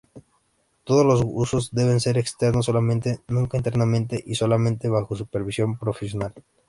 [0.83, 6.33] Todos los usos deben ser externos solamente, nunca internamente, y solamente bajo supervisión profesional.